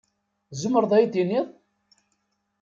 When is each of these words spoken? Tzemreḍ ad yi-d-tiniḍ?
Tzemreḍ 0.49 0.91
ad 0.93 1.01
yi-d-tiniḍ? 1.01 1.47